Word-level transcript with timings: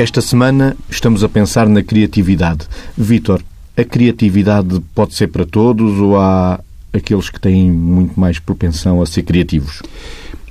Esta 0.00 0.22
semana 0.22 0.78
estamos 0.88 1.22
a 1.22 1.28
pensar 1.28 1.68
na 1.68 1.82
criatividade. 1.82 2.66
Vítor, 2.96 3.42
a 3.76 3.84
criatividade 3.84 4.80
pode 4.94 5.14
ser 5.14 5.26
para 5.26 5.44
todos 5.44 5.98
ou 5.98 6.18
há 6.18 6.58
aqueles 6.90 7.28
que 7.28 7.38
têm 7.38 7.70
muito 7.70 8.18
mais 8.18 8.38
propensão 8.38 9.02
a 9.02 9.04
ser 9.04 9.24
criativos? 9.24 9.82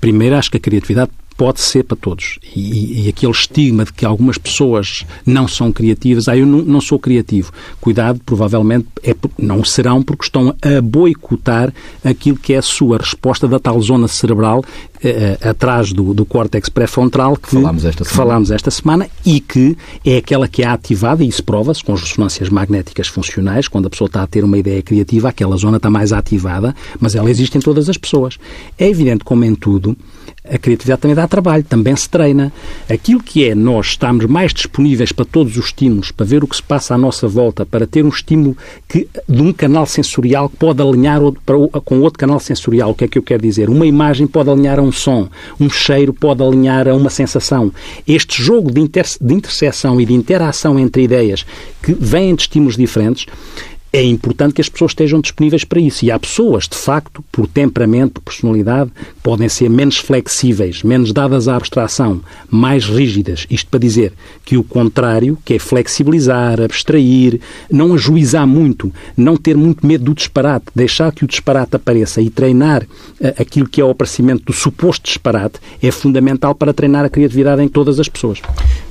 Primeiro, 0.00 0.36
acho 0.36 0.48
que 0.48 0.58
a 0.58 0.60
criatividade 0.60 1.10
pode 1.42 1.60
ser 1.60 1.82
para 1.82 1.96
todos. 1.96 2.38
E, 2.54 3.06
e, 3.06 3.08
aquele 3.08 3.32
estigma 3.32 3.84
de 3.84 3.92
que 3.92 4.06
algumas 4.06 4.38
pessoas 4.38 5.04
não 5.26 5.48
são 5.48 5.72
criativas, 5.72 6.28
ah, 6.28 6.36
eu 6.36 6.46
não, 6.46 6.58
não 6.58 6.80
sou 6.80 7.00
criativo. 7.00 7.50
Cuidado, 7.80 8.20
provavelmente 8.24 8.86
é, 9.02 9.12
não 9.36 9.64
serão 9.64 10.04
porque 10.04 10.22
estão 10.22 10.54
a 10.62 10.80
boicotar 10.80 11.74
aquilo 12.04 12.36
que 12.36 12.52
é 12.52 12.58
a 12.58 12.62
sua 12.62 12.96
resposta 12.96 13.48
da 13.48 13.58
tal 13.58 13.82
zona 13.82 14.06
cerebral 14.06 14.62
eh, 15.02 15.36
eh 15.40 15.48
atrás 15.48 15.92
do, 15.92 16.14
do 16.14 16.24
córtex 16.24 16.68
pré-frontal 16.68 17.36
que, 17.36 17.50
falámos 17.50 17.84
esta, 17.84 18.04
que 18.04 18.10
falámos 18.12 18.50
esta 18.52 18.70
semana 18.70 19.08
e 19.26 19.40
que 19.40 19.76
é 20.04 20.18
aquela 20.18 20.46
que 20.46 20.62
é 20.62 20.66
ativada, 20.66 21.24
e 21.24 21.28
isso 21.28 21.42
prova-se 21.42 21.82
com 21.82 21.92
as 21.92 22.02
ressonâncias 22.02 22.50
magnéticas 22.50 23.08
funcionais, 23.08 23.66
quando 23.66 23.86
a 23.86 23.90
pessoa 23.90 24.06
está 24.06 24.22
a 24.22 24.28
ter 24.28 24.44
uma 24.44 24.58
ideia 24.58 24.80
criativa, 24.80 25.30
aquela 25.30 25.56
zona 25.56 25.78
está 25.78 25.90
mais 25.90 26.12
ativada, 26.12 26.72
mas 27.00 27.16
ela 27.16 27.28
existe 27.28 27.58
em 27.58 27.60
todas 27.60 27.88
as 27.88 27.98
pessoas. 27.98 28.38
É 28.78 28.88
evidente, 28.88 29.24
como 29.24 29.44
em 29.44 29.56
tudo, 29.56 29.96
a 30.44 30.58
criatividade 30.58 31.02
também 31.02 31.14
dá 31.14 31.28
trabalho, 31.28 31.62
também 31.62 31.94
se 31.94 32.08
treina. 32.08 32.52
Aquilo 32.90 33.22
que 33.22 33.48
é 33.48 33.54
nós 33.54 33.86
estarmos 33.86 34.26
mais 34.26 34.52
disponíveis 34.52 35.12
para 35.12 35.24
todos 35.24 35.56
os 35.56 35.66
estímulos, 35.66 36.10
para 36.10 36.26
ver 36.26 36.42
o 36.42 36.48
que 36.48 36.56
se 36.56 36.62
passa 36.62 36.94
à 36.94 36.98
nossa 36.98 37.28
volta, 37.28 37.64
para 37.64 37.86
ter 37.86 38.04
um 38.04 38.08
estímulo 38.08 38.56
que, 38.88 39.08
de 39.28 39.40
um 39.40 39.52
canal 39.52 39.86
sensorial 39.86 40.48
que 40.48 40.56
pode 40.56 40.82
alinhar 40.82 41.20
para, 41.46 41.56
com 41.84 42.00
outro 42.00 42.18
canal 42.18 42.40
sensorial. 42.40 42.90
O 42.90 42.94
que 42.94 43.04
é 43.04 43.08
que 43.08 43.18
eu 43.18 43.22
quero 43.22 43.42
dizer? 43.42 43.70
Uma 43.70 43.86
imagem 43.86 44.26
pode 44.26 44.50
alinhar 44.50 44.80
a 44.80 44.82
um 44.82 44.90
som, 44.90 45.28
um 45.60 45.70
cheiro 45.70 46.12
pode 46.12 46.42
alinhar 46.42 46.88
a 46.88 46.94
uma 46.94 47.10
sensação. 47.10 47.72
Este 48.06 48.42
jogo 48.42 48.72
de, 48.72 48.80
inter, 48.80 49.06
de 49.20 49.34
interseção 49.34 50.00
e 50.00 50.04
de 50.04 50.12
interação 50.12 50.76
entre 50.78 51.04
ideias 51.04 51.46
que 51.80 51.94
vêm 51.94 52.34
de 52.34 52.42
estímulos 52.42 52.76
diferentes 52.76 53.26
é 53.92 54.02
importante 54.02 54.54
que 54.54 54.60
as 54.62 54.70
pessoas 54.70 54.92
estejam 54.92 55.20
disponíveis 55.20 55.64
para 55.64 55.78
isso. 55.78 56.04
E 56.04 56.10
há 56.10 56.18
pessoas, 56.18 56.66
de 56.66 56.76
facto, 56.76 57.22
por 57.30 57.46
temperamento, 57.46 58.14
por 58.14 58.32
personalidade, 58.32 58.90
podem 59.22 59.48
ser 59.50 59.68
menos 59.68 59.98
flexíveis, 59.98 60.82
menos 60.82 61.12
dadas 61.12 61.46
à 61.46 61.56
abstração, 61.56 62.22
mais 62.50 62.86
rígidas. 62.86 63.46
Isto 63.50 63.68
para 63.68 63.80
dizer 63.80 64.14
que 64.46 64.56
o 64.56 64.64
contrário, 64.64 65.36
que 65.44 65.54
é 65.54 65.58
flexibilizar, 65.58 66.58
abstrair, 66.62 67.38
não 67.70 67.92
ajuizar 67.92 68.46
muito, 68.46 68.90
não 69.14 69.36
ter 69.36 69.58
muito 69.58 69.86
medo 69.86 70.04
do 70.04 70.14
disparate, 70.14 70.66
deixar 70.74 71.12
que 71.12 71.24
o 71.24 71.28
disparate 71.28 71.76
apareça 71.76 72.22
e 72.22 72.30
treinar 72.30 72.84
uh, 72.84 73.26
aquilo 73.38 73.68
que 73.68 73.80
é 73.80 73.84
o 73.84 73.90
aparecimento 73.90 74.44
do 74.44 74.54
suposto 74.54 75.04
disparate, 75.04 75.60
é 75.82 75.90
fundamental 75.90 76.54
para 76.54 76.72
treinar 76.72 77.04
a 77.04 77.10
criatividade 77.10 77.62
em 77.62 77.68
todas 77.68 78.00
as 78.00 78.08
pessoas. 78.08 78.40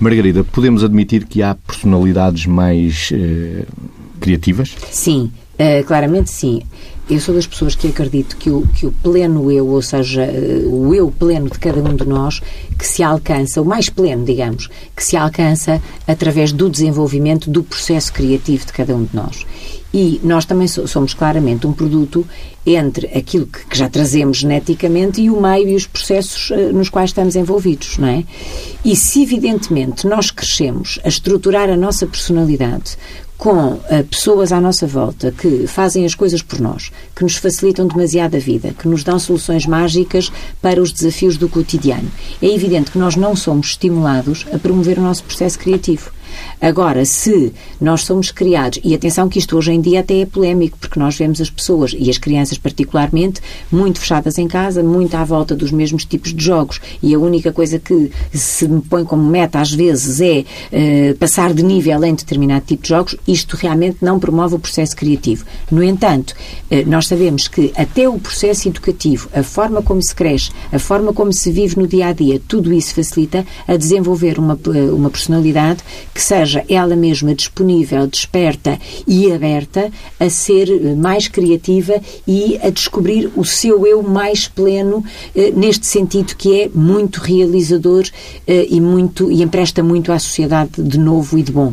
Margarida, 0.00 0.42
podemos 0.42 0.82
admitir 0.82 1.24
que 1.24 1.40
há 1.40 1.54
personalidades 1.54 2.46
mais. 2.46 3.10
Uh 3.12 3.97
criativas? 4.28 4.76
Sim, 4.90 5.32
uh, 5.54 5.84
claramente 5.86 6.30
sim. 6.30 6.60
Eu 7.08 7.18
sou 7.20 7.34
das 7.34 7.46
pessoas 7.46 7.74
que 7.74 7.88
acredito 7.88 8.36
que 8.36 8.50
o, 8.50 8.66
que 8.66 8.86
o 8.86 8.92
pleno 8.92 9.50
eu, 9.50 9.66
ou 9.66 9.80
seja, 9.80 10.26
uh, 10.26 10.86
o 10.88 10.94
eu 10.94 11.10
pleno 11.10 11.48
de 11.48 11.58
cada 11.58 11.80
um 11.80 11.96
de 11.96 12.06
nós, 12.06 12.42
que 12.78 12.86
se 12.86 13.02
alcança, 13.02 13.62
o 13.62 13.64
mais 13.64 13.88
pleno, 13.88 14.26
digamos, 14.26 14.68
que 14.94 15.02
se 15.02 15.16
alcança 15.16 15.80
através 16.06 16.52
do 16.52 16.68
desenvolvimento 16.68 17.48
do 17.48 17.62
processo 17.62 18.12
criativo 18.12 18.66
de 18.66 18.72
cada 18.74 18.94
um 18.94 19.04
de 19.04 19.16
nós. 19.16 19.46
E 19.94 20.20
nós 20.22 20.44
também 20.44 20.68
somos 20.68 21.14
claramente 21.14 21.66
um 21.66 21.72
produto 21.72 22.26
entre 22.66 23.06
aquilo 23.06 23.46
que, 23.46 23.74
já 23.74 23.88
trazemos 23.88 24.36
geneticamente 24.36 25.22
e 25.22 25.30
o 25.30 25.40
meio 25.40 25.70
e 25.70 25.74
os 25.74 25.86
processos 25.86 26.50
uh, 26.50 26.74
nos 26.74 26.90
quais 26.90 27.08
estamos 27.08 27.34
envolvidos, 27.36 27.96
não 27.96 28.08
é? 28.08 28.24
E 28.84 28.94
se, 28.94 29.22
evidentemente, 29.22 30.06
nós 30.06 30.30
crescemos 30.30 30.98
a 31.02 31.08
estruturar 31.08 31.70
a 31.70 31.76
nossa 31.76 32.06
personalidade 32.06 32.98
com 33.38 33.74
uh, 33.74 34.04
pessoas 34.10 34.50
à 34.50 34.60
nossa 34.60 34.84
volta 34.84 35.30
que 35.30 35.66
fazem 35.68 36.04
as 36.04 36.14
coisas 36.14 36.42
por 36.42 36.60
nós, 36.60 36.90
que 37.14 37.22
nos 37.22 37.36
facilitam 37.36 37.86
demasiado 37.86 38.34
a 38.34 38.40
vida, 38.40 38.74
que 38.76 38.88
nos 38.88 39.04
dão 39.04 39.16
soluções 39.18 39.64
mágicas 39.64 40.30
para 40.60 40.82
os 40.82 40.92
desafios 40.92 41.36
do 41.36 41.48
cotidiano. 41.48 42.10
É 42.42 42.52
evidente 42.52 42.90
que 42.90 42.98
nós 42.98 43.14
não 43.14 43.36
somos 43.36 43.68
estimulados 43.68 44.44
a 44.52 44.58
promover 44.58 44.98
o 44.98 45.02
nosso 45.02 45.22
processo 45.22 45.58
criativo. 45.58 46.10
Agora, 46.60 47.04
se 47.04 47.52
nós 47.80 48.02
somos 48.02 48.30
criados, 48.30 48.80
e 48.82 48.94
atenção 48.94 49.28
que 49.28 49.38
isto 49.38 49.56
hoje 49.56 49.72
em 49.72 49.80
dia 49.80 50.00
até 50.00 50.20
é 50.20 50.26
polémico, 50.26 50.78
porque 50.78 50.98
nós 50.98 51.16
vemos 51.16 51.40
as 51.40 51.50
pessoas, 51.50 51.94
e 51.96 52.10
as 52.10 52.18
crianças 52.18 52.58
particularmente, 52.58 53.40
muito 53.70 54.00
fechadas 54.00 54.38
em 54.38 54.48
casa, 54.48 54.82
muito 54.82 55.14
à 55.14 55.24
volta 55.24 55.54
dos 55.54 55.70
mesmos 55.70 56.04
tipos 56.04 56.34
de 56.34 56.44
jogos, 56.44 56.80
e 57.02 57.14
a 57.14 57.18
única 57.18 57.52
coisa 57.52 57.78
que 57.78 58.10
se 58.32 58.66
me 58.66 58.80
põe 58.80 59.04
como 59.04 59.22
meta 59.22 59.60
às 59.60 59.72
vezes 59.72 60.20
é 60.20 60.44
uh, 60.44 61.16
passar 61.18 61.54
de 61.54 61.62
nível 61.62 62.04
em 62.04 62.14
determinado 62.14 62.64
tipo 62.66 62.82
de 62.82 62.88
jogos, 62.88 63.16
isto 63.26 63.56
realmente 63.56 63.98
não 64.00 64.18
promove 64.18 64.54
o 64.54 64.58
processo 64.58 64.96
criativo. 64.96 65.44
No 65.70 65.82
entanto, 65.82 66.34
nós 66.86 67.06
sabemos 67.06 67.48
que 67.48 67.72
até 67.76 68.08
o 68.08 68.18
processo 68.18 68.68
educativo, 68.68 69.28
a 69.32 69.42
forma 69.42 69.82
como 69.82 70.02
se 70.02 70.14
cresce, 70.14 70.50
a 70.72 70.78
forma 70.78 71.12
como 71.12 71.32
se 71.32 71.50
vive 71.50 71.78
no 71.78 71.86
dia 71.86 72.08
a 72.08 72.12
dia, 72.12 72.40
tudo 72.46 72.72
isso 72.72 72.94
facilita 72.94 73.44
a 73.66 73.76
desenvolver 73.76 74.38
uma, 74.38 74.58
eh, 74.74 74.90
uma 74.90 75.10
personalidade 75.10 75.82
que 76.14 76.20
seja 76.20 76.64
ela 76.68 76.96
mesma 76.96 77.34
disponível, 77.34 78.06
desperta 78.06 78.78
e 79.06 79.32
aberta 79.32 79.90
a 80.18 80.28
ser 80.28 80.96
mais 80.96 81.28
criativa 81.28 82.00
e 82.26 82.58
a 82.62 82.70
descobrir 82.70 83.30
o 83.36 83.44
seu 83.44 83.86
eu 83.86 84.02
mais 84.02 84.48
pleno, 84.48 85.04
eh, 85.34 85.52
neste 85.54 85.86
sentido 85.86 86.34
que 86.36 86.62
é 86.62 86.70
muito 86.74 87.20
realizador 87.20 88.04
eh, 88.46 88.66
e, 88.68 88.80
muito, 88.80 89.30
e 89.30 89.42
empresta 89.42 89.82
muito 89.82 90.12
à 90.12 90.18
sociedade 90.18 90.82
de 90.82 90.98
novo 90.98 91.38
e 91.38 91.42
de 91.42 91.52
bom. 91.52 91.72